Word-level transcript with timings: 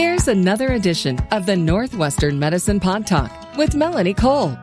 Here's 0.00 0.28
another 0.28 0.68
edition 0.68 1.18
of 1.30 1.44
the 1.44 1.54
Northwestern 1.54 2.38
Medicine 2.38 2.80
Pod 2.80 3.06
Talk 3.06 3.30
with 3.58 3.74
Melanie 3.74 4.14
Cole. 4.14 4.56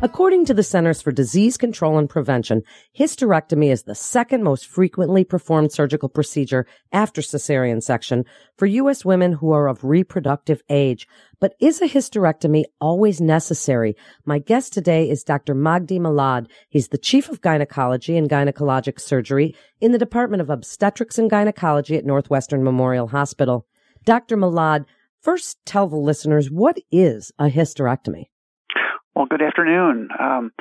According 0.00 0.44
to 0.44 0.54
the 0.54 0.62
Centers 0.62 1.02
for 1.02 1.10
Disease 1.10 1.56
Control 1.56 1.98
and 1.98 2.08
Prevention, 2.08 2.62
hysterectomy 2.96 3.72
is 3.72 3.82
the 3.82 3.96
second 3.96 4.44
most 4.44 4.68
frequently 4.68 5.24
performed 5.24 5.72
surgical 5.72 6.08
procedure 6.08 6.66
after 6.92 7.20
cesarean 7.20 7.82
section 7.82 8.24
for 8.56 8.66
U.S. 8.66 9.04
women 9.04 9.32
who 9.32 9.50
are 9.50 9.66
of 9.66 9.82
reproductive 9.82 10.62
age. 10.68 11.08
But 11.40 11.54
is 11.60 11.82
a 11.82 11.88
hysterectomy 11.88 12.66
always 12.80 13.20
necessary? 13.20 13.96
My 14.24 14.38
guest 14.38 14.72
today 14.72 15.10
is 15.10 15.24
Dr. 15.24 15.52
Magdy 15.52 15.98
Milad. 15.98 16.46
He's 16.68 16.88
the 16.88 16.98
chief 16.98 17.28
of 17.28 17.40
gynecology 17.40 18.16
and 18.16 18.30
gynecologic 18.30 19.00
surgery 19.00 19.56
in 19.80 19.90
the 19.90 19.98
Department 19.98 20.42
of 20.42 20.48
Obstetrics 20.48 21.18
and 21.18 21.28
Gynecology 21.28 21.96
at 21.96 22.06
Northwestern 22.06 22.62
Memorial 22.62 23.08
Hospital. 23.08 23.66
Dr. 24.04 24.36
Milad, 24.36 24.84
first 25.20 25.58
tell 25.66 25.88
the 25.88 25.96
listeners 25.96 26.52
what 26.52 26.78
is 26.92 27.32
a 27.36 27.48
hysterectomy? 27.48 28.26
Well, 29.14 29.26
good 29.26 29.42
afternoon. 29.42 30.08
Um, 30.18 30.52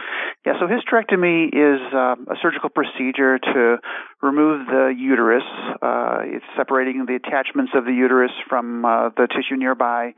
yeah, 0.46 0.54
so 0.60 0.66
hysterectomy 0.66 1.48
is 1.48 1.82
uh, 1.94 2.16
a 2.32 2.36
surgical 2.42 2.70
procedure 2.70 3.38
to 3.38 3.78
remove 4.22 4.66
the 4.66 4.94
uterus. 4.98 5.44
Uh, 5.82 6.20
it's 6.24 6.46
separating 6.58 7.06
the 7.06 7.16
attachments 7.16 7.74
of 7.76 7.86
the 7.86 7.92
uterus 7.94 8.32
from 8.50 8.84
uh, 8.84 9.10
the 9.16 9.28
tissue 9.28 9.58
nearby. 9.58 10.14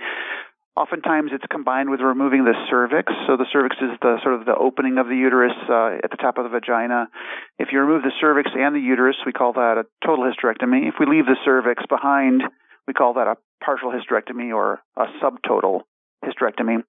Oftentimes, 0.78 1.32
it's 1.34 1.44
combined 1.52 1.90
with 1.90 2.00
removing 2.00 2.46
the 2.46 2.54
cervix. 2.70 3.12
So 3.28 3.36
the 3.36 3.46
cervix 3.52 3.76
is 3.82 4.00
the 4.02 4.16
sort 4.24 4.36
of 4.36 4.46
the 4.46 4.56
opening 4.56 4.98
of 4.98 5.08
the 5.08 5.16
uterus 5.16 5.52
uh, 5.68 6.00
at 6.02 6.10
the 6.10 6.16
top 6.16 6.38
of 6.38 6.46
the 6.46 6.50
vagina. 6.50 7.10
If 7.58 7.70
you 7.74 7.82
remove 7.82 8.04
the 8.04 8.16
cervix 8.22 8.52
and 8.56 8.74
the 8.74 8.80
uterus, 8.80 9.18
we 9.26 9.34
call 9.34 9.54
that 9.54 9.76
a 9.76 9.84
total 10.06 10.24
hysterectomy. 10.24 10.88
If 10.88 10.96
we 10.98 11.06
leave 11.06 11.26
the 11.26 11.36
cervix 11.44 11.84
behind, 11.90 12.44
we 12.88 12.94
call 12.94 13.16
that 13.16 13.28
a 13.28 13.36
partial 13.62 13.92
hysterectomy 13.92 14.56
or 14.56 14.80
a 14.96 15.06
subtotal 15.22 15.82
hysterectomy. 16.24 16.84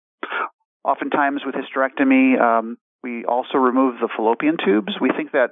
Oftentimes 0.85 1.43
with 1.45 1.55
hysterectomy, 1.55 2.41
um, 2.41 2.79
we 3.03 3.25
also 3.25 3.59
remove 3.59 3.97
the 4.01 4.09
fallopian 4.15 4.57
tubes. 4.65 4.95
We 5.01 5.11
think 5.17 5.33
that 5.33 5.51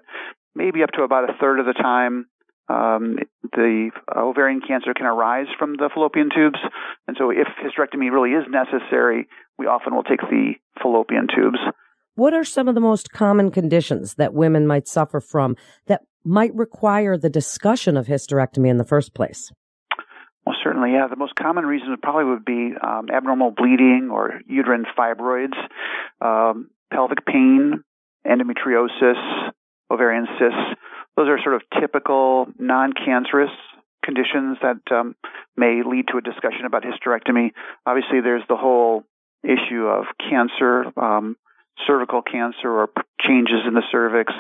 maybe 0.54 0.82
up 0.82 0.90
to 0.92 1.02
about 1.02 1.28
a 1.28 1.32
third 1.40 1.60
of 1.60 1.66
the 1.66 1.72
time, 1.72 2.26
um, 2.68 3.18
the 3.52 3.90
ovarian 4.14 4.60
cancer 4.66 4.92
can 4.94 5.06
arise 5.06 5.46
from 5.58 5.76
the 5.76 5.88
fallopian 5.92 6.28
tubes. 6.34 6.58
And 7.06 7.16
so 7.18 7.30
if 7.30 7.48
hysterectomy 7.62 8.12
really 8.12 8.32
is 8.32 8.44
necessary, 8.48 9.26
we 9.58 9.66
often 9.66 9.94
will 9.94 10.02
take 10.02 10.20
the 10.20 10.52
fallopian 10.82 11.28
tubes. 11.34 11.58
What 12.14 12.34
are 12.34 12.44
some 12.44 12.68
of 12.68 12.74
the 12.74 12.80
most 12.80 13.12
common 13.12 13.50
conditions 13.50 14.14
that 14.14 14.34
women 14.34 14.66
might 14.66 14.88
suffer 14.88 15.20
from 15.20 15.56
that 15.86 16.02
might 16.24 16.54
require 16.54 17.16
the 17.16 17.30
discussion 17.30 17.96
of 17.96 18.06
hysterectomy 18.06 18.68
in 18.68 18.76
the 18.76 18.84
first 18.84 19.14
place? 19.14 19.50
Well, 20.48 20.56
certainly, 20.64 20.92
yeah. 20.92 21.08
The 21.08 21.16
most 21.16 21.34
common 21.34 21.66
reason 21.66 21.94
probably 22.02 22.24
would 22.24 22.42
be 22.42 22.72
um, 22.82 23.10
abnormal 23.12 23.50
bleeding 23.50 24.08
or 24.10 24.41
uterine 24.46 24.86
fibroids, 24.96 25.52
um, 26.22 26.70
pelvic 26.91 27.27
pain, 27.27 27.84
endometriosis, 28.27 29.50
ovarian 29.91 30.26
cysts. 30.38 30.80
Those 31.19 31.28
are 31.28 31.38
sort 31.42 31.56
of 31.56 31.62
typical 31.78 32.46
non-cancerous 32.58 33.50
conditions 34.02 34.56
that 34.62 34.80
um, 34.91 35.16
may 35.54 35.82
lead 35.84 36.06
to 36.12 36.16
a 36.16 36.22
discussion 36.22 36.64
about 36.64 36.82
hysterectomy. 36.82 37.50
Obviously, 37.84 38.22
there's 38.22 38.44
the 38.48 38.56
whole 38.56 39.04
issue 39.44 39.84
of 39.84 40.06
cancer, 40.30 40.86
um, 40.98 41.36
cervical 41.86 42.22
cancer, 42.22 42.70
or 42.70 42.88
changes 43.20 43.66
in 43.66 43.74
the 43.74 43.82
cervix, 43.92 44.32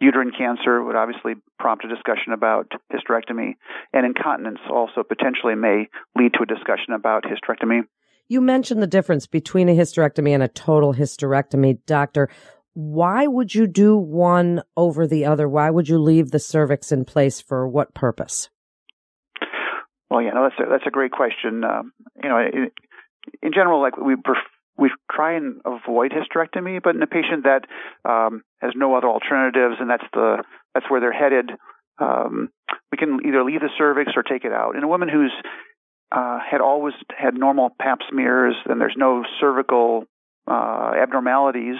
Uterine 0.00 0.30
cancer 0.36 0.82
would 0.82 0.94
obviously 0.94 1.34
prompt 1.58 1.84
a 1.84 1.88
discussion 1.88 2.32
about 2.32 2.70
hysterectomy, 2.92 3.56
and 3.92 4.06
incontinence 4.06 4.60
also 4.70 5.02
potentially 5.02 5.54
may 5.54 5.88
lead 6.16 6.34
to 6.34 6.42
a 6.42 6.46
discussion 6.46 6.92
about 6.94 7.24
hysterectomy. 7.24 7.80
You 8.28 8.40
mentioned 8.40 8.82
the 8.82 8.86
difference 8.86 9.26
between 9.26 9.68
a 9.68 9.76
hysterectomy 9.76 10.30
and 10.30 10.42
a 10.42 10.48
total 10.48 10.94
hysterectomy, 10.94 11.78
doctor. 11.86 12.28
Why 12.74 13.26
would 13.26 13.54
you 13.54 13.66
do 13.66 13.96
one 13.96 14.62
over 14.76 15.06
the 15.06 15.24
other? 15.24 15.48
Why 15.48 15.70
would 15.70 15.88
you 15.88 15.98
leave 15.98 16.30
the 16.30 16.38
cervix 16.38 16.92
in 16.92 17.04
place 17.04 17.40
for 17.40 17.66
what 17.66 17.94
purpose? 17.94 18.50
Well, 20.10 20.22
yeah, 20.22 20.30
no, 20.30 20.44
that's 20.44 20.60
a, 20.60 20.70
that's 20.70 20.86
a 20.86 20.90
great 20.90 21.10
question. 21.10 21.64
Um, 21.64 21.92
you 22.22 22.28
know, 22.28 22.38
in, 22.38 22.70
in 23.42 23.52
general, 23.52 23.82
like 23.82 23.96
we 23.96 24.14
pref- 24.14 24.36
we 24.78 24.90
try 25.10 25.34
and 25.34 25.60
avoid 25.64 26.12
hysterectomy, 26.12 26.80
but 26.82 26.94
in 26.94 27.02
a 27.02 27.06
patient 27.06 27.44
that 27.44 27.66
um, 28.08 28.42
has 28.62 28.72
no 28.76 28.94
other 28.94 29.08
alternatives 29.08 29.76
and 29.80 29.90
that's 29.90 30.06
the 30.12 30.44
that's 30.74 30.88
where 30.88 31.00
they're 31.00 31.12
headed, 31.12 31.50
um, 31.98 32.50
we 32.92 32.98
can 32.98 33.18
either 33.26 33.42
leave 33.42 33.60
the 33.60 33.70
cervix 33.76 34.12
or 34.16 34.22
take 34.22 34.44
it 34.44 34.52
out. 34.52 34.76
In 34.76 34.84
a 34.84 34.88
woman 34.88 35.08
who's 35.08 35.32
uh, 36.12 36.38
had 36.48 36.60
always 36.60 36.94
had 37.16 37.34
normal 37.34 37.70
Pap 37.80 37.98
smears 38.10 38.54
and 38.66 38.80
there's 38.80 38.94
no 38.96 39.24
cervical 39.40 40.04
uh, 40.46 40.92
abnormalities, 40.96 41.76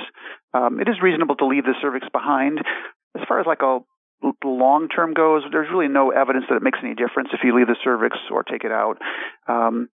um, 0.53 0.81
it 0.81 0.88
is 0.88 0.97
reasonable 1.00 1.37
to 1.37 1.47
leave 1.47 1.64
the 1.64 1.75
cervix 1.81 2.06
behind. 2.12 2.58
As 3.16 3.22
far 3.28 3.41
as 3.41 3.47
like 3.47 3.62
a 3.62 3.78
long 4.44 4.88
term 4.88 5.14
goes, 5.14 5.42
there's 5.53 5.69
really 5.70 5.88
no 5.88 6.10
evidence 6.10 6.47
that 6.48 6.56
it 6.56 6.62
makes 6.62 6.78
any 6.82 6.94
difference 6.94 7.31
if 7.32 7.41
you 7.44 7.56
leave 7.56 7.69
the 7.69 7.76
cervix 7.84 8.16
or 8.31 8.42
take 8.42 8.64
it 8.64 8.72
out. 8.72 8.98
Um, 9.47 9.88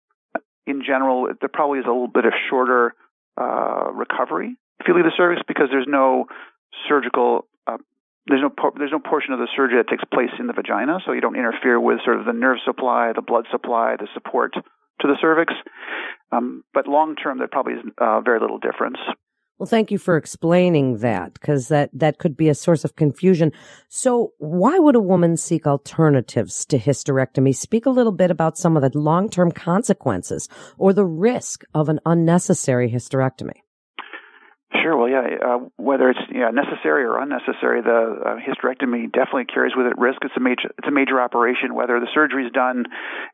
in 0.65 0.81
general, 0.85 1.27
there 1.39 1.49
probably 1.51 1.79
is 1.79 1.85
a 1.85 1.89
little 1.89 2.07
bit 2.07 2.25
of 2.25 2.33
shorter 2.49 2.93
uh, 3.37 3.91
recovery 3.93 4.57
if 4.83 4.87
you 4.87 4.95
leave 4.95 5.05
the 5.05 5.15
cervix 5.15 5.41
because 5.47 5.67
there's 5.71 5.87
no 5.87 6.25
surgical 6.89 7.47
uh, 7.67 7.77
there's 8.27 8.41
no 8.41 8.51
there's 8.77 8.91
no 8.91 8.99
portion 8.99 9.33
of 9.33 9.39
the 9.39 9.47
surgery 9.55 9.77
that 9.77 9.87
takes 9.89 10.03
place 10.11 10.31
in 10.39 10.47
the 10.47 10.53
vagina, 10.53 10.99
so 11.05 11.13
you 11.13 11.21
don't 11.21 11.35
interfere 11.35 11.79
with 11.79 11.99
sort 12.03 12.19
of 12.19 12.25
the 12.25 12.33
nerve 12.33 12.57
supply, 12.65 13.11
the 13.13 13.21
blood 13.21 13.45
supply, 13.51 13.95
the 13.97 14.07
support 14.13 14.53
to 14.53 15.07
the 15.07 15.15
cervix. 15.21 15.53
Um, 16.31 16.63
but 16.73 16.87
long 16.87 17.15
term, 17.15 17.37
there 17.37 17.47
probably 17.47 17.73
is 17.73 17.79
uh, 17.97 18.21
very 18.21 18.39
little 18.39 18.59
difference. 18.59 18.97
Well, 19.59 19.67
thank 19.67 19.91
you 19.91 19.97
for 19.97 20.17
explaining 20.17 20.97
that 20.97 21.33
because 21.33 21.67
that, 21.67 21.89
that 21.93 22.17
could 22.17 22.35
be 22.35 22.49
a 22.49 22.55
source 22.55 22.83
of 22.83 22.95
confusion. 22.95 23.51
So 23.87 24.33
why 24.39 24.79
would 24.79 24.95
a 24.95 24.99
woman 24.99 25.37
seek 25.37 25.67
alternatives 25.67 26.65
to 26.65 26.79
hysterectomy? 26.79 27.55
Speak 27.55 27.85
a 27.85 27.91
little 27.91 28.11
bit 28.11 28.31
about 28.31 28.57
some 28.57 28.75
of 28.75 28.81
the 28.81 28.97
long-term 28.97 29.51
consequences 29.51 30.49
or 30.77 30.91
the 30.91 31.05
risk 31.05 31.63
of 31.73 31.87
an 31.87 31.99
unnecessary 32.05 32.89
hysterectomy. 32.89 33.61
Sure. 34.81 34.97
Well, 34.97 35.09
yeah. 35.09 35.37
Uh, 35.37 35.57
whether 35.77 36.09
it's 36.09 36.19
yeah, 36.33 36.49
necessary 36.49 37.03
or 37.03 37.19
unnecessary, 37.19 37.81
the 37.81 38.17
uh, 38.25 38.35
hysterectomy 38.41 39.11
definitely 39.11 39.45
carries 39.45 39.73
with 39.75 39.85
it 39.85 39.97
risk. 39.97 40.19
It's 40.23 40.35
a 40.35 40.39
major 40.39 40.73
it's 40.77 40.87
a 40.87 40.91
major 40.91 41.21
operation. 41.21 41.75
Whether 41.75 41.99
the 41.99 42.07
surgery 42.13 42.45
is 42.45 42.51
done 42.51 42.85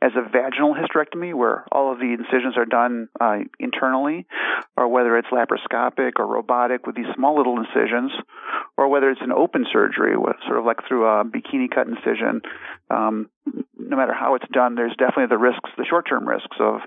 as 0.01 0.11
a 0.16 0.28
vaginal 0.29 0.75
hysterectomy, 0.75 1.33
where 1.33 1.66
all 1.72 1.91
of 1.94 1.99
the 1.99 2.11
incisions 2.11 2.57
are 2.57 2.66
done 2.66 3.07
uh, 3.22 3.39
internally, 3.59 4.28
or 4.75 4.89
whether 4.89 5.17
it's 5.17 5.29
laparoscopic 5.29 6.13
or 6.17 6.28
robotic 6.28 6.85
with 6.85 6.95
these 6.95 7.09
small 7.16 7.38
little 7.38 7.57
incisions, 7.57 8.11
or 8.79 8.88
whether 8.88 9.09
it's 9.09 9.19
an 9.22 9.34
open 9.34 9.66
surgery, 9.73 10.16
sort 10.47 10.57
of 10.57 10.63
like 10.63 10.78
through 10.88 11.06
a 11.06 11.25
bikini 11.25 11.67
cut 11.69 11.85
incision. 11.85 12.40
Um, 12.90 13.29
no 13.78 13.97
matter 13.97 14.13
how 14.13 14.35
it's 14.35 14.47
done, 14.53 14.75
there's 14.75 14.95
definitely 14.97 15.28
the 15.28 15.38
risks, 15.38 15.69
the 15.78 15.84
short-term 15.84 16.25
risks 16.25 16.56
of 16.62 16.79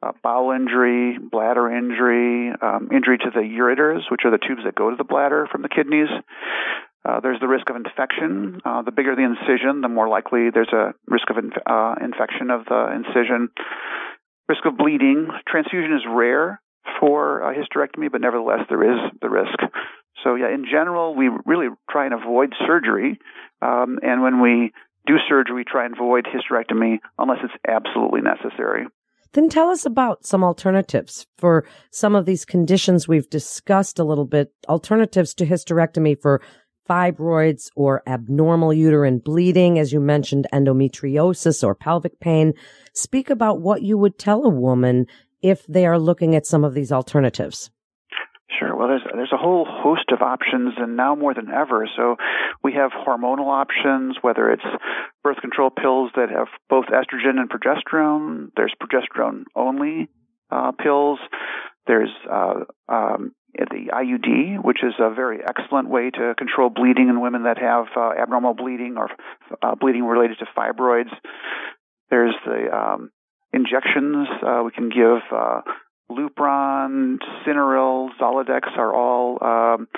uh, 0.00 0.12
bowel 0.22 0.52
injury, 0.52 1.18
bladder 1.18 1.66
injury, 1.68 2.52
um, 2.62 2.90
injury 2.94 3.18
to 3.18 3.30
the 3.34 3.42
ureters, 3.42 4.02
which 4.12 4.20
are 4.24 4.30
the 4.30 4.38
tubes 4.38 4.62
that 4.64 4.76
go 4.76 4.90
to 4.90 4.96
the 4.96 5.02
bladder 5.02 5.48
from 5.50 5.62
the 5.62 5.68
kidneys. 5.68 6.06
Uh, 7.04 7.18
there's 7.18 7.40
the 7.40 7.48
risk 7.48 7.68
of 7.68 7.74
infection. 7.74 8.60
Uh, 8.64 8.82
the 8.82 8.92
bigger 8.92 9.16
the 9.16 9.26
incision, 9.26 9.80
the 9.80 9.88
more 9.88 10.08
likely 10.08 10.50
there's 10.54 10.72
a 10.72 10.94
risk 11.08 11.30
of 11.30 11.38
inf- 11.38 11.66
uh, 11.66 11.96
infection 12.00 12.50
of 12.50 12.64
the 12.66 12.94
incision. 12.94 13.48
Risk 14.48 14.64
of 14.66 14.76
bleeding. 14.76 15.26
Transfusion 15.48 15.94
is 15.96 16.06
rare 16.08 16.60
for 17.00 17.42
hysterectomy, 17.58 18.06
but 18.12 18.20
nevertheless 18.20 18.60
there 18.68 18.84
is 18.84 19.00
the 19.20 19.28
risk. 19.28 19.58
So 20.22 20.34
yeah, 20.34 20.52
in 20.52 20.64
general, 20.64 21.14
we 21.14 21.30
really 21.46 21.68
try 21.90 22.06
and 22.06 22.14
avoid 22.14 22.52
surgery. 22.66 23.18
Um, 23.62 23.98
and 24.02 24.22
when 24.22 24.40
we 24.40 24.72
do 25.06 25.14
surgery, 25.28 25.56
we 25.56 25.64
try 25.64 25.84
and 25.84 25.94
avoid 25.94 26.26
hysterectomy 26.26 26.98
unless 27.18 27.38
it's 27.42 27.54
absolutely 27.66 28.20
necessary. 28.20 28.86
Then 29.32 29.48
tell 29.48 29.70
us 29.70 29.86
about 29.86 30.26
some 30.26 30.42
alternatives 30.42 31.26
for 31.38 31.64
some 31.92 32.16
of 32.16 32.26
these 32.26 32.44
conditions 32.44 33.06
we've 33.06 33.30
discussed 33.30 33.98
a 33.98 34.04
little 34.04 34.24
bit, 34.24 34.52
alternatives 34.68 35.34
to 35.34 35.46
hysterectomy 35.46 36.20
for 36.20 36.42
fibroids 36.88 37.70
or 37.76 38.02
abnormal 38.08 38.72
uterine 38.72 39.20
bleeding, 39.20 39.78
as 39.78 39.92
you 39.92 40.00
mentioned, 40.00 40.48
endometriosis 40.52 41.62
or 41.62 41.76
pelvic 41.76 42.18
pain. 42.18 42.52
Speak 42.92 43.30
about 43.30 43.60
what 43.60 43.82
you 43.82 43.96
would 43.96 44.18
tell 44.18 44.44
a 44.44 44.48
woman 44.48 45.06
if 45.40 45.64
they 45.68 45.86
are 45.86 45.98
looking 45.98 46.34
at 46.34 46.46
some 46.46 46.64
of 46.64 46.74
these 46.74 46.90
alternatives. 46.90 47.70
Sure. 48.58 48.74
Well, 48.74 48.88
there's 48.88 49.02
there's 49.14 49.32
a 49.32 49.36
whole 49.36 49.64
host 49.64 50.10
of 50.12 50.22
options, 50.22 50.74
and 50.76 50.96
now 50.96 51.14
more 51.14 51.34
than 51.34 51.50
ever. 51.50 51.88
So, 51.96 52.16
we 52.64 52.72
have 52.72 52.90
hormonal 52.90 53.46
options, 53.46 54.16
whether 54.22 54.50
it's 54.50 54.64
birth 55.22 55.38
control 55.40 55.70
pills 55.70 56.10
that 56.16 56.30
have 56.30 56.48
both 56.68 56.86
estrogen 56.86 57.38
and 57.38 57.48
progesterone. 57.48 58.50
There's 58.56 58.74
progesterone 58.82 59.44
only 59.54 60.08
uh, 60.50 60.72
pills. 60.72 61.20
There's 61.86 62.10
uh, 62.30 62.64
um, 62.88 63.32
the 63.54 63.90
IUD, 63.92 64.64
which 64.64 64.82
is 64.82 64.94
a 64.98 65.14
very 65.14 65.40
excellent 65.46 65.88
way 65.88 66.10
to 66.10 66.34
control 66.36 66.70
bleeding 66.70 67.08
in 67.08 67.20
women 67.20 67.44
that 67.44 67.58
have 67.58 67.86
uh, 67.96 68.10
abnormal 68.20 68.54
bleeding 68.54 68.96
or 68.96 69.10
uh, 69.62 69.74
bleeding 69.74 70.04
related 70.04 70.38
to 70.38 70.46
fibroids. 70.56 71.10
There's 72.10 72.34
the 72.44 72.76
um, 72.76 73.10
injections. 73.52 74.28
Uh, 74.44 74.62
we 74.64 74.72
can 74.72 74.88
give 74.88 75.22
uh, 75.32 75.60
Lupron, 76.10 77.18
Synarel, 77.46 78.10
Zoladex 78.20 78.76
are 78.76 78.94
all 78.94 79.38
um, 79.40 79.88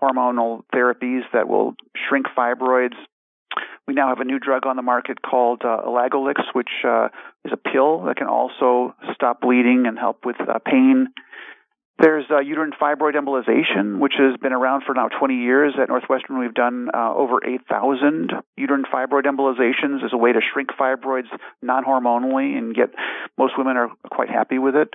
hormonal 0.00 0.62
therapies 0.74 1.22
that 1.32 1.48
will 1.48 1.74
shrink 2.08 2.26
fibroids. 2.36 2.94
We 3.86 3.94
now 3.94 4.08
have 4.08 4.20
a 4.20 4.24
new 4.24 4.38
drug 4.38 4.66
on 4.66 4.76
the 4.76 4.82
market 4.82 5.22
called 5.22 5.62
uh, 5.64 5.82
Elagolix, 5.86 6.42
which 6.52 6.70
uh, 6.86 7.08
is 7.44 7.52
a 7.52 7.56
pill 7.56 8.04
that 8.04 8.16
can 8.16 8.26
also 8.26 8.94
stop 9.14 9.40
bleeding 9.40 9.84
and 9.86 9.98
help 9.98 10.24
with 10.24 10.36
uh, 10.40 10.58
pain. 10.64 11.08
There's 11.98 12.26
uh, 12.30 12.40
uterine 12.40 12.72
fibroid 12.78 13.14
embolization, 13.14 14.00
which 14.00 14.12
has 14.18 14.36
been 14.36 14.52
around 14.52 14.82
for 14.84 14.94
now 14.94 15.08
20 15.08 15.34
years. 15.34 15.74
At 15.80 15.88
Northwestern, 15.88 16.38
we've 16.38 16.52
done 16.52 16.88
uh, 16.92 17.14
over 17.14 17.40
8,000 17.42 18.32
uterine 18.56 18.84
fibroid 18.92 19.24
embolizations 19.24 20.04
as 20.04 20.12
a 20.12 20.18
way 20.18 20.32
to 20.32 20.40
shrink 20.52 20.70
fibroids 20.78 21.28
non-hormonally 21.62 22.58
and 22.58 22.74
get 22.74 22.90
most 23.38 23.54
women 23.56 23.78
are 23.78 23.88
quite 24.10 24.28
happy 24.28 24.58
with 24.58 24.76
it. 24.76 24.92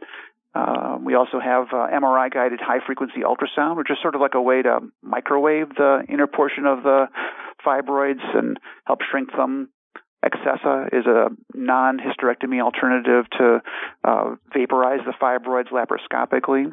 Uh, 0.54 0.98
we 1.04 1.16
also 1.16 1.40
have 1.40 1.68
uh, 1.72 1.88
MRI 1.94 2.32
guided 2.32 2.60
high 2.60 2.86
frequency 2.86 3.22
ultrasound, 3.22 3.78
which 3.78 3.90
is 3.90 3.98
sort 4.02 4.16
of 4.16 4.22
like 4.22 4.34
a 4.34 4.42
way 4.42 4.62
to 4.62 4.80
microwave 5.02 5.70
the 5.76 6.04
inner 6.10 6.28
portion 6.28 6.66
of 6.66 6.84
the 6.84 7.06
fibroids 7.66 8.24
and 8.36 8.58
help 8.86 9.00
shrink 9.10 9.32
them. 9.32 9.70
Acessa 10.24 10.88
is 10.94 11.06
a 11.08 11.30
non 11.56 12.00
hysterectomy 12.00 12.62
alternative 12.62 13.26
to 13.38 13.62
uh, 14.04 14.36
vaporize 14.54 15.00
the 15.06 15.14
fibroids 15.20 15.70
laparoscopically. 15.70 16.72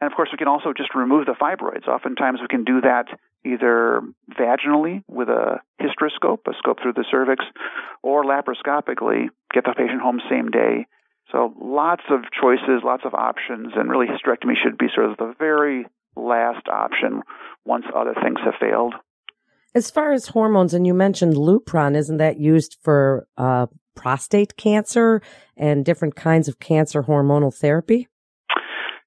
And 0.00 0.12
of 0.12 0.14
course, 0.14 0.28
we 0.30 0.38
can 0.38 0.46
also 0.46 0.72
just 0.76 0.94
remove 0.94 1.26
the 1.26 1.32
fibroids. 1.32 1.88
Oftentimes, 1.88 2.40
we 2.40 2.48
can 2.48 2.64
do 2.64 2.82
that 2.82 3.06
either 3.44 4.02
vaginally 4.38 5.02
with 5.08 5.28
a 5.28 5.60
hysteroscope, 5.80 6.40
a 6.46 6.52
scope 6.58 6.78
through 6.82 6.92
the 6.92 7.04
cervix, 7.10 7.44
or 8.02 8.24
laparoscopically, 8.24 9.28
get 9.52 9.64
the 9.64 9.74
patient 9.76 10.02
home 10.02 10.20
same 10.28 10.50
day 10.50 10.86
so 11.32 11.52
lots 11.60 12.02
of 12.10 12.20
choices, 12.40 12.82
lots 12.84 13.02
of 13.04 13.14
options, 13.14 13.72
and 13.74 13.90
really 13.90 14.06
hysterectomy 14.06 14.54
should 14.62 14.78
be 14.78 14.86
sort 14.94 15.10
of 15.10 15.16
the 15.16 15.34
very 15.38 15.86
last 16.16 16.68
option 16.68 17.22
once 17.64 17.84
other 17.94 18.14
things 18.22 18.38
have 18.44 18.54
failed. 18.60 18.94
As 19.74 19.90
far 19.90 20.12
as 20.12 20.28
hormones, 20.28 20.72
and 20.72 20.86
you 20.86 20.94
mentioned 20.94 21.34
Lupron, 21.34 21.96
isn't 21.96 22.16
that 22.16 22.38
used 22.38 22.78
for 22.80 23.26
uh, 23.36 23.66
prostate 23.94 24.56
cancer 24.56 25.20
and 25.56 25.84
different 25.84 26.16
kinds 26.16 26.48
of 26.48 26.58
cancer 26.60 27.02
hormonal 27.02 27.54
therapy? 27.54 28.08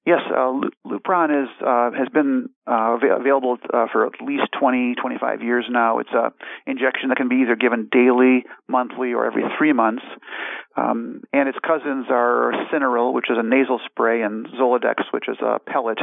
Yes, 0.06 0.20
uh, 0.34 0.58
Lupron 0.86 1.44
is 1.44 1.50
uh, 1.60 1.90
has 1.92 2.08
been 2.08 2.48
uh, 2.66 2.96
available 2.96 3.58
uh, 3.72 3.84
for 3.92 4.06
at 4.06 4.12
least 4.24 4.44
20, 4.58 4.94
25 4.94 5.42
years 5.42 5.66
now. 5.68 5.98
It's 5.98 6.10
a 6.10 6.32
injection 6.66 7.10
that 7.10 7.18
can 7.18 7.28
be 7.28 7.42
either 7.42 7.54
given 7.54 7.88
daily, 7.92 8.44
monthly, 8.66 9.12
or 9.12 9.26
every 9.26 9.42
three 9.58 9.74
months. 9.74 10.02
Um, 10.74 11.20
and 11.34 11.48
its 11.50 11.58
cousins 11.66 12.06
are 12.08 12.52
Synarel, 12.72 13.12
which 13.12 13.28
is 13.28 13.36
a 13.38 13.42
nasal 13.42 13.78
spray, 13.90 14.22
and 14.22 14.46
Zoladex, 14.58 15.04
which 15.12 15.28
is 15.28 15.36
a 15.42 15.58
pellet, 15.58 15.98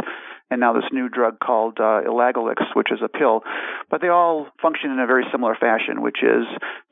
and 0.52 0.60
now 0.60 0.74
this 0.74 0.92
new 0.92 1.10
drug 1.10 1.40
called 1.40 1.80
uh, 1.80 2.02
Elagolix, 2.06 2.62
which 2.76 2.92
is 2.92 3.00
a 3.04 3.10
pill. 3.10 3.42
But 3.90 4.02
they 4.02 4.10
all 4.10 4.48
function 4.62 4.92
in 4.92 5.00
a 5.00 5.08
very 5.08 5.26
similar 5.32 5.56
fashion, 5.56 6.04
which 6.04 6.20
is 6.22 6.46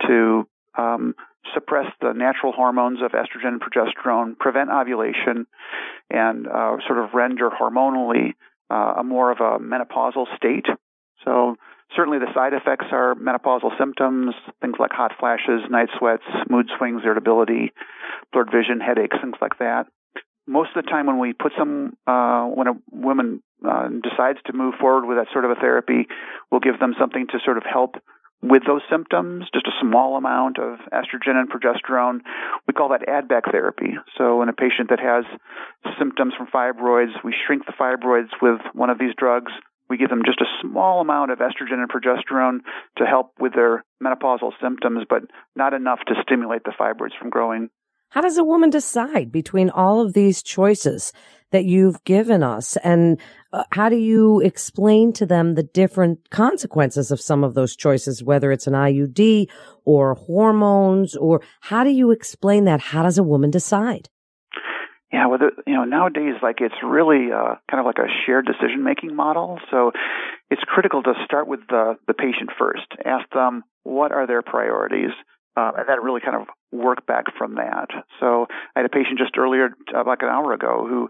to 0.08 0.48
um, 0.77 1.16
suppress 1.54 1.86
the 2.01 2.13
natural 2.13 2.51
hormones 2.51 3.00
of 3.01 3.12
estrogen 3.12 3.60
and 3.60 3.62
progesterone, 3.62 4.38
prevent 4.38 4.69
ovulation, 4.69 5.45
and 6.10 6.48
uh, 6.48 6.77
sort 6.88 7.00
of 7.00 7.13
render 7.13 7.50
hormonally 7.50 8.33
uh, 8.69 8.95
a 9.00 9.04
more 9.04 9.31
of 9.31 9.39
a 9.39 9.63
menopausal 9.63 10.25
state. 10.36 10.66
So 11.24 11.56
certainly 11.95 12.19
the 12.19 12.33
side 12.33 12.54
effects 12.54 12.86
are 12.92 13.16
menopausal 13.16 13.77
symptoms, 13.77 14.33
things 14.62 14.75
like 14.80 14.92
hot 14.92 15.12
flashes, 15.19 15.62
night 15.69 15.89
sweats, 15.98 16.24
mood 16.50 16.68
swings, 16.77 17.01
irritability, 17.06 17.74
blurred 18.33 18.51
vision, 18.51 18.80
headaches, 18.80 19.18
things 19.22 19.36
like 19.42 19.57
that. 19.60 19.88
Most 20.48 20.69
of 20.75 20.83
the 20.83 20.89
time, 20.89 21.07
when 21.07 21.19
we 21.19 21.33
put 21.33 21.54
some, 21.57 21.98
uh, 22.06 22.45
when 22.45 22.68
a 22.68 22.74
woman 22.92 23.42
uh, 23.68 23.88
decides 23.88 24.38
to 24.45 24.54
move 24.54 24.75
forward 24.80 25.07
with 25.07 25.18
that 25.18 25.27
sort 25.33 25.44
of 25.45 25.51
a 25.51 25.56
therapy, 25.56 26.07
we'll 26.51 26.62
give 26.62 26.80
them 26.80 26.94
something 27.00 27.25
to 27.31 27.39
sort 27.44 27.57
of 27.57 27.63
help 27.63 27.95
with 28.42 28.64
those 28.68 28.82
symptoms, 28.90 29.46
just 29.54 29.68
a 29.68 29.80
small 29.82 30.18
amount 30.18 30.60
of 30.60 30.80
estrogen 30.94 31.36
and 31.36 31.50
progesterone. 31.50 32.20
We 32.68 32.74
call 32.74 32.90
that 32.90 33.08
add 33.08 33.28
back 33.28 33.46
therapy. 33.52 33.96
So, 34.18 34.42
in 34.42 34.50
a 34.50 34.54
patient 34.54 34.90
that 34.90 35.00
has 35.00 35.26
symptoms 35.98 36.34
from 36.38 36.48
fibroids, 36.48 37.14
we 37.24 37.34
shrink 37.46 37.66
the 37.66 37.74
fibroids 37.74 38.30
with 38.42 38.62
one 38.74 38.90
of 38.90 39.00
these 39.00 39.16
drugs. 39.18 39.52
We 39.90 39.98
give 39.98 40.10
them 40.10 40.24
just 40.26 40.42
a 40.42 40.50
small 40.62 41.02
amount 41.02 41.32
of 41.32 41.40
estrogen 41.40 41.80
and 41.80 41.90
progesterone 41.90 42.60
to 42.98 43.06
help 43.06 43.34
with 43.40 43.54
their 43.54 43.84
menopausal 44.04 44.52
symptoms, 44.62 45.06
but 45.08 45.24
not 45.56 45.74
enough 45.74 46.00
to 46.08 46.16
stimulate 46.22 46.64
the 46.64 46.74
fibroids 46.80 47.18
from 47.20 47.30
growing. 47.30 47.70
How 48.10 48.22
does 48.22 48.38
a 48.38 48.44
woman 48.44 48.70
decide 48.70 49.32
between 49.32 49.70
all 49.70 50.02
of 50.02 50.14
these 50.14 50.42
choices 50.42 51.12
that 51.51 51.65
you've 51.65 52.03
given 52.03 52.44
us? 52.44 52.77
And 52.77 53.19
uh, 53.53 53.63
how 53.71 53.89
do 53.89 53.95
you 53.95 54.39
explain 54.42 55.13
to 55.13 55.25
them 55.25 55.56
the 55.56 55.63
different 55.63 56.30
consequences 56.30 57.12
of 57.12 57.21
some 57.21 57.44
of 57.44 57.53
those 57.53 57.75
choices, 57.75 58.24
whether 58.24 58.51
it's 58.51 58.68
an 58.68 58.74
IUD 58.74 59.47
or 59.86 60.15
hormones, 60.15 61.15
or 61.15 61.42
how 61.62 61.83
do 61.83 61.92
you 61.92 62.12
explain 62.12 62.65
that? 62.65 62.81
How 62.81 63.03
does 63.03 63.18
a 63.18 63.24
woman 63.24 63.51
decide? 63.51 64.09
Yeah, 65.13 65.27
well, 65.27 65.39
you 65.65 65.74
know, 65.74 65.86
nowadays, 65.86 66.36
like 66.42 66.57
it's 66.59 66.75
really 66.83 67.31
uh, 67.31 67.56
kind 67.71 67.80
of 67.80 67.86
like 67.86 68.00
a 68.00 68.09
shared 68.25 68.45
decision 68.45 68.83
making 68.83 69.15
model. 69.15 69.59
So 69.71 69.91
it's 70.50 70.62
critical 70.65 71.03
to 71.03 71.13
start 71.24 71.48
with 71.48 71.62
the 71.69 71.95
the 72.07 72.13
patient 72.13 72.50
first. 72.59 72.88
Ask 73.06 73.30
them 73.33 73.63
what 73.83 74.12
are 74.12 74.27
their 74.27 74.41
priorities 74.41 75.12
uh, 75.56 75.71
and 75.77 75.88
then 75.88 76.03
really 76.03 76.21
kind 76.21 76.36
of 76.36 76.48
work 76.75 77.06
back 77.06 77.25
from 77.38 77.56
that. 77.56 77.89
So 78.19 78.48
I 78.75 78.80
had 78.80 78.86
a 78.86 78.89
patient 78.89 79.18
just 79.18 79.38
earlier, 79.38 79.69
uh, 79.94 80.04
like 80.06 80.22
an 80.22 80.30
hour 80.30 80.54
ago, 80.54 80.86
who 80.88 81.10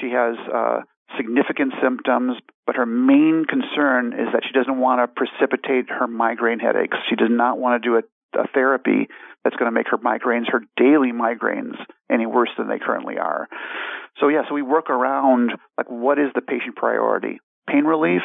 she 0.00 0.10
has 0.10 0.36
uh, 0.52 0.80
significant 1.16 1.74
symptoms, 1.82 2.36
but 2.66 2.76
her 2.76 2.86
main 2.86 3.44
concern 3.48 4.12
is 4.12 4.28
that 4.32 4.42
she 4.46 4.52
doesn't 4.52 4.78
want 4.78 5.00
to 5.00 5.08
precipitate 5.08 5.90
her 5.90 6.06
migraine 6.06 6.58
headaches. 6.58 6.96
She 7.08 7.16
does 7.16 7.30
not 7.30 7.58
want 7.58 7.82
to 7.82 7.88
do 7.88 7.96
a, 7.96 8.40
a 8.40 8.46
therapy 8.48 9.08
that's 9.44 9.56
going 9.56 9.70
to 9.70 9.74
make 9.74 9.88
her 9.88 9.98
migraines, 9.98 10.50
her 10.50 10.60
daily 10.76 11.12
migraines, 11.12 11.76
any 12.10 12.26
worse 12.26 12.50
than 12.58 12.68
they 12.68 12.78
currently 12.78 13.18
are. 13.18 13.48
So 14.20 14.28
yeah, 14.28 14.42
so 14.48 14.54
we 14.54 14.62
work 14.62 14.90
around 14.90 15.52
like 15.76 15.88
what 15.88 16.18
is 16.18 16.30
the 16.34 16.42
patient 16.42 16.76
priority? 16.76 17.40
Pain 17.68 17.84
relief, 17.84 18.22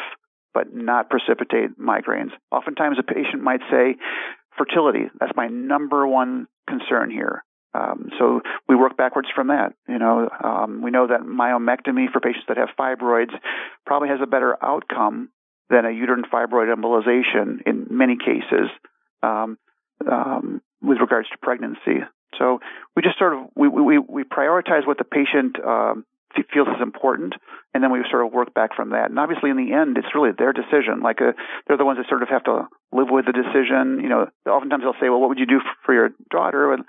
but 0.52 0.74
not 0.74 1.10
precipitate 1.10 1.78
migraines. 1.78 2.30
Oftentimes 2.50 2.98
a 2.98 3.02
patient 3.02 3.42
might 3.42 3.60
say, 3.70 3.96
fertility. 4.56 5.10
That's 5.18 5.32
my 5.36 5.48
number 5.48 6.06
one 6.06 6.46
concern 6.68 7.10
here. 7.10 7.44
Um, 7.74 8.10
so 8.18 8.40
we 8.68 8.76
work 8.76 8.96
backwards 8.96 9.28
from 9.34 9.48
that. 9.48 9.74
You 9.88 9.98
know, 9.98 10.28
um, 10.42 10.80
we 10.82 10.90
know 10.90 11.08
that 11.08 11.22
myomectomy 11.22 12.10
for 12.12 12.20
patients 12.20 12.44
that 12.48 12.56
have 12.56 12.68
fibroids 12.78 13.34
probably 13.84 14.08
has 14.08 14.20
a 14.22 14.26
better 14.26 14.56
outcome 14.62 15.30
than 15.70 15.84
a 15.84 15.90
uterine 15.90 16.22
fibroid 16.32 16.72
embolization 16.72 17.62
in 17.66 17.86
many 17.90 18.16
cases 18.16 18.70
um, 19.22 19.58
um 20.10 20.60
with 20.82 20.98
regards 20.98 21.28
to 21.30 21.38
pregnancy. 21.38 22.04
So 22.38 22.60
we 22.94 23.02
just 23.02 23.18
sort 23.18 23.32
of 23.32 23.46
we 23.56 23.68
we, 23.68 23.98
we 23.98 24.22
prioritize 24.22 24.86
what 24.86 24.98
the 24.98 25.04
patient 25.04 25.56
um, 25.64 26.04
feels 26.52 26.68
is 26.68 26.82
important, 26.82 27.34
and 27.72 27.82
then 27.82 27.92
we 27.92 28.00
sort 28.10 28.26
of 28.26 28.32
work 28.32 28.54
back 28.54 28.74
from 28.74 28.90
that. 28.90 29.10
And 29.10 29.18
obviously, 29.18 29.50
in 29.50 29.56
the 29.56 29.72
end, 29.72 29.96
it's 29.96 30.14
really 30.14 30.30
their 30.36 30.52
decision. 30.52 31.00
Like 31.02 31.20
uh, 31.20 31.32
they're 31.66 31.76
the 31.76 31.84
ones 31.84 31.98
that 31.98 32.08
sort 32.08 32.22
of 32.22 32.28
have 32.28 32.44
to 32.44 32.66
live 32.92 33.08
with 33.10 33.26
the 33.26 33.32
decision. 33.32 34.00
You 34.02 34.08
know, 34.08 34.26
oftentimes 34.46 34.82
they'll 34.82 34.98
say, 35.00 35.08
"Well, 35.08 35.20
what 35.20 35.28
would 35.28 35.38
you 35.38 35.46
do 35.46 35.60
for 35.84 35.94
your 35.94 36.10
daughter?" 36.30 36.72
And, 36.72 36.84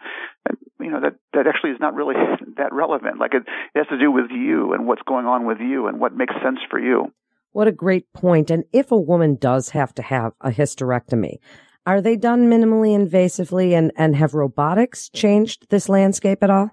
and 0.49 0.57
you 0.79 0.91
know 0.91 1.01
that 1.01 1.15
that 1.33 1.47
actually 1.47 1.71
is 1.71 1.79
not 1.79 1.93
really 1.93 2.15
that 2.57 2.73
relevant. 2.73 3.19
Like 3.19 3.33
it, 3.33 3.43
it 3.45 3.77
has 3.77 3.87
to 3.87 3.99
do 3.99 4.11
with 4.11 4.31
you 4.31 4.73
and 4.73 4.87
what's 4.87 5.03
going 5.03 5.25
on 5.25 5.45
with 5.45 5.59
you 5.59 5.87
and 5.87 5.99
what 5.99 6.15
makes 6.15 6.33
sense 6.43 6.59
for 6.69 6.79
you. 6.79 7.13
What 7.51 7.69
a 7.69 7.71
great 7.71 8.11
point. 8.11 8.51
And 8.51 8.65
if 8.73 8.91
a 8.91 8.99
woman 8.99 9.35
does 9.35 9.69
have 9.69 9.95
to 9.95 10.01
have 10.01 10.33
a 10.41 10.49
hysterectomy, 10.49 11.37
are 11.85 12.01
they 12.01 12.17
done 12.17 12.49
minimally 12.49 12.97
invasively 12.97 13.71
and, 13.77 13.93
and 13.95 14.15
have 14.15 14.33
robotics 14.33 15.07
changed 15.09 15.67
this 15.69 15.87
landscape 15.87 16.43
at 16.43 16.49
all? 16.49 16.71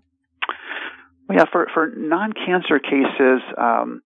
Yeah, 1.33 1.45
for 1.51 1.67
for 1.73 1.91
non-cancer 1.97 2.79
cases, 2.79 3.41
um, 3.57 4.03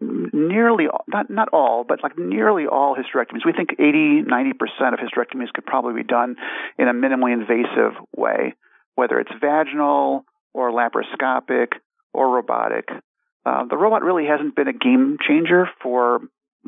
nearly 0.00 0.86
not 1.06 1.30
not 1.30 1.48
all, 1.52 1.84
but 1.84 2.02
like 2.02 2.18
nearly 2.18 2.66
all 2.66 2.94
hysterectomies. 2.94 3.44
We 3.44 3.52
think 3.52 3.70
80, 3.78 4.22
90 4.26 4.52
percent 4.54 4.94
of 4.94 5.00
hysterectomies 5.00 5.52
could 5.52 5.64
probably 5.66 6.02
be 6.02 6.06
done 6.06 6.36
in 6.78 6.88
a 6.88 6.92
minimally 6.92 7.32
invasive 7.32 7.92
way, 8.16 8.54
whether 8.94 9.18
it's 9.18 9.30
vaginal 9.40 10.24
or 10.54 10.70
laparoscopic 10.70 11.72
or 12.12 12.34
robotic. 12.34 12.88
Uh, 13.46 13.64
the 13.64 13.76
robot 13.76 14.02
really 14.02 14.26
hasn't 14.26 14.54
been 14.54 14.68
a 14.68 14.72
game 14.72 15.16
changer 15.26 15.68
for 15.82 16.20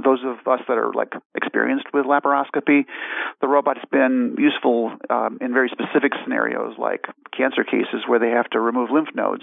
those 0.05 0.21
of 0.25 0.47
us 0.47 0.61
that 0.69 0.79
are 0.79 0.93
like 0.93 1.13
experienced 1.35 1.87
with 1.93 2.07
laparoscopy, 2.07 2.85
the 3.41 3.49
robot's 3.49 3.85
been 3.91 4.37
useful 4.39 4.93
um, 5.09 5.39
in 5.41 5.53
very 5.53 5.69
specific 5.69 6.13
scenarios 6.23 6.75
like 6.79 7.05
cancer 7.37 7.65
cases 7.65 8.05
where 8.07 8.19
they 8.19 8.31
have 8.31 8.49
to 8.51 8.61
remove 8.61 8.91
lymph 8.91 9.09
nodes. 9.15 9.43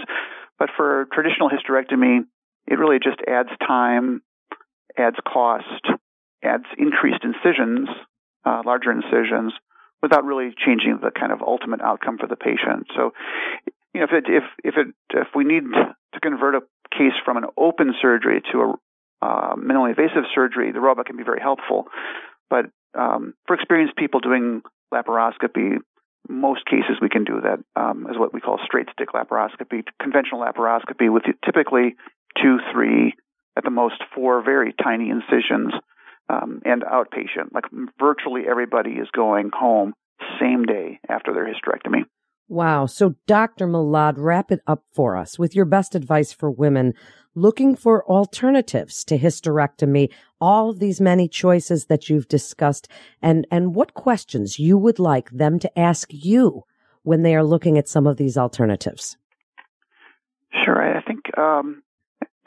But 0.60 0.70
for 0.76 1.08
traditional 1.14 1.50
hysterectomy, 1.50 2.26
it 2.68 2.80
really 2.80 3.00
just 3.02 3.20
adds 3.28 3.50
time, 3.66 4.22
adds 4.98 5.18
cost, 5.26 5.86
adds 6.44 6.66
increased 6.78 7.24
incisions, 7.24 7.88
uh, 8.46 8.62
larger 8.66 8.92
incisions, 8.92 9.54
without 10.02 10.26
really 10.26 10.54
changing 10.66 11.00
the 11.02 11.12
kind 11.12 11.32
of 11.32 11.42
ultimate 11.42 11.82
outcome 11.82 12.18
for 12.18 12.28
the 12.28 12.36
patient. 12.36 12.88
So, 12.96 13.14
you 13.94 14.02
know, 14.02 14.08
if 14.10 14.12
it, 14.12 14.26
if 14.28 14.44
if 14.64 14.76
it 14.78 14.88
if 15.14 15.28
we 15.36 15.44
need 15.44 15.64
to 16.14 16.20
convert 16.20 16.56
a 16.56 16.62
case 16.92 17.18
from 17.26 17.38
an 17.38 17.46
open 17.58 17.94
surgery 18.02 18.42
to 18.52 18.60
a 18.62 18.74
uh, 19.22 19.56
minimally 19.56 19.90
invasive 19.90 20.24
surgery, 20.34 20.72
the 20.72 20.80
robot 20.80 21.06
can 21.06 21.18
be 21.18 21.24
very 21.24 21.42
helpful. 21.42 21.88
But 22.50 22.66
um, 22.98 23.34
for 23.46 23.56
experienced 23.56 23.96
people 23.96 24.20
doing 24.20 24.62
laparoscopy, 24.94 25.78
most 26.30 26.66
cases 26.66 26.98
we 27.02 27.10
can 27.10 27.24
do 27.24 27.42
that 27.42 27.60
um, 27.80 28.08
as 28.10 28.18
what 28.18 28.34
we 28.34 28.42
call 28.42 28.60
straight 28.64 28.88
stick 28.92 29.10
laparoscopy, 29.14 29.84
conventional 30.02 30.42
laparoscopy 30.42 31.12
with 31.12 31.24
typically 31.46 31.96
two, 32.42 32.58
three, 32.72 33.14
at 33.56 33.64
the 33.64 33.72
most 33.72 33.96
four 34.14 34.44
very 34.44 34.74
tiny 34.84 35.10
incisions 35.10 35.74
um, 36.30 36.62
and 36.66 36.84
outpatient. 36.84 37.54
Like 37.54 37.66
virtually 38.00 38.44
everybody 38.48 38.92
is 38.92 39.08
going 39.16 39.50
home 39.54 39.94
same 40.40 40.64
day 40.66 41.00
after 41.10 41.34
their 41.34 41.46
hysterectomy. 41.46 42.06
Wow. 42.50 42.86
So, 42.86 43.16
Dr. 43.25 43.68
Milad, 43.68 44.13
wrap 44.18 44.51
it 44.51 44.62
up 44.66 44.86
for 44.94 45.18
us 45.18 45.38
with 45.38 45.56
your 45.56 45.66
best 45.66 45.96
advice 45.96 46.32
for 46.32 46.50
women 46.50 46.94
looking 47.38 47.75
for 47.75 48.04
alternatives 48.10 49.06
to 49.06 49.18
hysterectomy, 49.18 50.10
all 50.42 50.72
of 50.72 50.80
these 50.80 51.00
many 51.00 51.27
choices 51.27 51.86
that 51.86 52.10
you've 52.10 52.27
discussed, 52.27 52.88
and, 53.22 53.46
and 53.51 53.75
what 53.75 53.94
questions 53.94 54.58
you 54.58 54.75
would 54.75 54.98
like 54.98 55.30
them 55.30 55.60
to 55.60 55.80
ask 55.80 56.08
you 56.12 56.63
when 57.04 57.22
they 57.22 57.36
are 57.36 57.44
looking 57.44 57.77
at 57.77 57.88
some 57.88 58.08
of 58.08 58.18
these 58.18 58.38
alternatives. 58.38 59.18
Sure. 60.66 60.98
I 60.98 61.01
think, 61.04 61.38
um, 61.38 61.84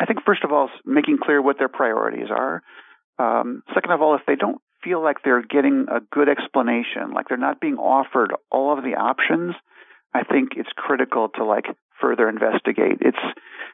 I 0.01 0.07
think 0.07 0.19
first 0.27 0.43
of 0.43 0.51
all, 0.51 0.69
making 0.85 1.19
clear 1.23 1.41
what 1.41 1.59
their 1.59 1.69
priorities 1.69 2.29
are. 2.29 2.63
Um, 3.19 3.63
second 3.73 3.93
of 3.93 4.03
all, 4.03 4.17
if 4.17 4.23
they 4.27 4.35
don't 4.35 4.61
feel 4.83 5.03
like 5.03 5.19
they're 5.23 5.43
getting 5.43 5.87
a 5.89 6.01
good 6.11 6.29
explanation, 6.29 7.13
like 7.15 7.29
they're 7.29 7.39
not 7.39 7.61
being 7.61 7.77
offered 7.77 8.33
all 8.51 8.77
of 8.77 8.83
the 8.83 8.97
options, 8.97 9.55
I 10.13 10.25
think 10.25 10.51
it's 10.57 10.71
critical 10.77 11.29
to 11.37 11.45
like 11.45 11.67
further 12.01 12.29
investigate. 12.29 12.99
It's 13.01 13.19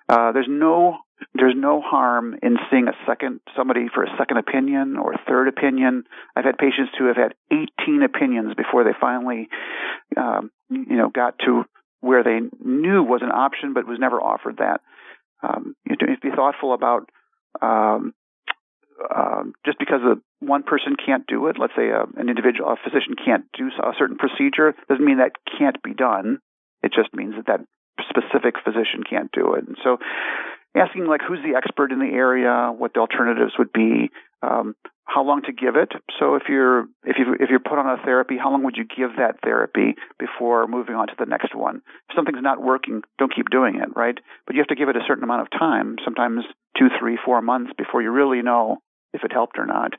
uh, 0.08 0.32
there's 0.32 0.48
no 0.48 0.98
there's 1.34 1.54
no 1.56 1.80
harm 1.80 2.36
in 2.42 2.56
seeing 2.70 2.88
a 2.88 2.92
second 3.06 3.40
somebody 3.56 3.86
for 3.92 4.04
a 4.04 4.16
second 4.18 4.36
opinion 4.36 4.96
or 4.96 5.12
a 5.12 5.20
third 5.26 5.48
opinion. 5.48 6.04
I've 6.34 6.44
had 6.44 6.58
patients 6.58 6.92
who 6.98 7.06
have 7.06 7.16
had 7.16 7.34
18 7.50 8.02
opinions 8.02 8.54
before 8.54 8.84
they 8.84 8.90
finally, 9.00 9.48
um, 10.16 10.50
you 10.68 10.96
know, 10.96 11.08
got 11.08 11.38
to 11.46 11.64
where 12.00 12.22
they 12.22 12.40
knew 12.62 13.02
was 13.02 13.22
an 13.22 13.32
option, 13.32 13.72
but 13.72 13.86
was 13.86 13.98
never 13.98 14.20
offered 14.20 14.58
that. 14.58 14.80
Um, 15.42 15.74
you 15.84 15.96
have 15.98 16.20
to 16.20 16.30
be 16.30 16.34
thoughtful 16.34 16.74
about 16.74 17.08
um, 17.62 18.12
um, 19.14 19.52
just 19.64 19.78
because 19.78 20.00
a, 20.02 20.16
one 20.44 20.62
person 20.62 20.96
can't 20.96 21.26
do 21.26 21.46
it, 21.48 21.56
let's 21.58 21.74
say 21.76 21.88
a, 21.88 22.04
an 22.18 22.28
individual, 22.28 22.70
a 22.70 22.76
physician 22.76 23.14
can't 23.14 23.44
do 23.56 23.68
a 23.82 23.92
certain 23.98 24.16
procedure, 24.16 24.74
doesn't 24.88 25.04
mean 25.04 25.18
that 25.18 25.32
can't 25.58 25.82
be 25.82 25.94
done. 25.94 26.38
It 26.82 26.92
just 26.94 27.14
means 27.14 27.34
that 27.36 27.46
that 27.46 27.60
specific 28.08 28.56
physician 28.62 29.02
can't 29.08 29.30
do 29.32 29.54
it. 29.54 29.66
And 29.66 29.76
so, 29.82 29.98
asking 30.76 31.06
like 31.06 31.22
who's 31.26 31.40
the 31.42 31.56
expert 31.56 31.92
in 31.92 31.98
the 31.98 32.12
area, 32.12 32.72
what 32.76 32.94
the 32.94 33.00
alternatives 33.00 33.52
would 33.58 33.72
be, 33.72 34.10
um, 34.42 34.74
how 35.06 35.24
long 35.24 35.40
to 35.42 35.52
give 35.52 35.76
it. 35.76 35.92
So 36.18 36.34
if 36.34 36.42
you're 36.48 36.80
if 37.04 37.16
you 37.18 37.34
if 37.38 37.48
you're 37.48 37.60
put 37.60 37.78
on 37.78 37.86
a 37.86 38.02
therapy, 38.04 38.36
how 38.36 38.50
long 38.50 38.64
would 38.64 38.76
you 38.76 38.84
give 38.84 39.16
that 39.16 39.40
therapy 39.42 39.94
before 40.18 40.66
moving 40.66 40.94
on 40.94 41.06
to 41.06 41.14
the 41.18 41.26
next 41.26 41.54
one? 41.54 41.76
If 42.10 42.16
something's 42.16 42.42
not 42.42 42.62
working, 42.62 43.02
don't 43.18 43.34
keep 43.34 43.48
doing 43.50 43.76
it, 43.76 43.88
right? 43.96 44.18
But 44.46 44.54
you 44.54 44.60
have 44.60 44.68
to 44.68 44.74
give 44.74 44.88
it 44.88 44.96
a 44.96 45.06
certain 45.06 45.24
amount 45.24 45.42
of 45.42 45.50
time, 45.50 45.96
sometimes 46.04 46.44
two, 46.76 46.88
three, 47.00 47.18
four 47.24 47.40
months 47.40 47.72
before 47.78 48.02
you 48.02 48.10
really 48.10 48.42
know 48.42 48.78
if 49.16 49.24
it 49.24 49.32
helped 49.32 49.58
or 49.58 49.66
not. 49.66 49.94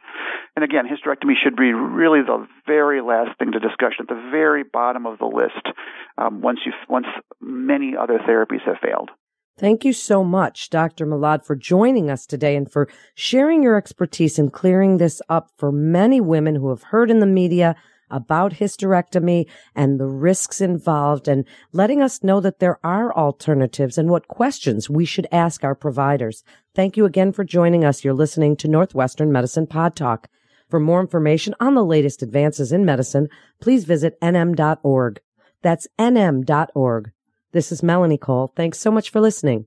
And 0.55 0.63
again, 0.63 0.85
hysterectomy 0.85 1.33
should 1.41 1.55
be 1.55 1.73
really 1.73 2.21
the 2.21 2.47
very 2.65 3.01
last 3.01 3.37
thing 3.37 3.51
to 3.51 3.59
discussion, 3.59 4.01
at 4.01 4.07
the 4.07 4.29
very 4.31 4.63
bottom 4.63 5.05
of 5.05 5.19
the 5.19 5.25
list, 5.25 5.75
um, 6.17 6.41
once 6.41 6.59
you 6.65 6.71
once 6.87 7.07
many 7.41 7.95
other 7.99 8.19
therapies 8.19 8.63
have 8.65 8.77
failed. 8.81 9.09
Thank 9.59 9.83
you 9.83 9.91
so 9.91 10.23
much, 10.23 10.69
Dr. 10.69 11.07
Milad, 11.07 11.43
for 11.43 11.55
joining 11.55 12.11
us 12.11 12.27
today 12.27 12.55
and 12.55 12.71
for 12.71 12.87
sharing 13.15 13.63
your 13.63 13.75
expertise 13.75 14.37
in 14.37 14.51
clearing 14.51 14.97
this 14.97 15.19
up 15.29 15.49
for 15.57 15.71
many 15.71 16.21
women 16.21 16.53
who 16.55 16.69
have 16.69 16.83
heard 16.83 17.09
in 17.09 17.19
the 17.19 17.25
media 17.25 17.75
about 18.09 18.53
hysterectomy 18.53 19.47
and 19.75 19.99
the 19.99 20.07
risks 20.07 20.61
involved 20.61 21.27
and 21.27 21.45
letting 21.71 22.01
us 22.01 22.23
know 22.23 22.39
that 22.39 22.59
there 22.59 22.79
are 22.83 23.13
alternatives 23.15 23.97
and 23.97 24.09
what 24.09 24.27
questions 24.27 24.89
we 24.89 25.05
should 25.05 25.27
ask 25.31 25.63
our 25.63 25.75
providers. 25.75 26.43
Thank 26.75 26.97
you 26.97 27.05
again 27.05 27.31
for 27.31 27.43
joining 27.43 27.83
us. 27.83 28.03
You're 28.03 28.13
listening 28.13 28.55
to 28.57 28.67
Northwestern 28.67 29.31
Medicine 29.31 29.67
Pod 29.67 29.95
Talk. 29.95 30.27
For 30.69 30.79
more 30.79 30.99
information 30.99 31.55
on 31.59 31.75
the 31.75 31.85
latest 31.85 32.21
advances 32.21 32.71
in 32.71 32.85
medicine, 32.85 33.29
please 33.61 33.85
visit 33.85 34.19
nm.org. 34.21 35.19
That's 35.61 35.87
nm.org. 35.97 37.11
This 37.53 37.71
is 37.71 37.81
Melanie 37.81 38.17
Cole. 38.17 38.51
Thanks 38.55 38.77
so 38.79 38.91
much 38.91 39.09
for 39.09 39.21
listening. 39.21 39.65